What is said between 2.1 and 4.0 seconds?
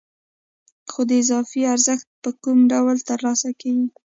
په کوم ډول ترلاسه کېږي